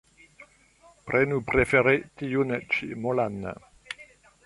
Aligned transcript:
Prenu 1.09 1.37
prefere 1.51 1.95
tiun 2.23 2.57
ĉi 2.75 2.91
molan 3.07 3.41